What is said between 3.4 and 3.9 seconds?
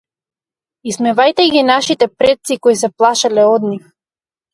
од нив.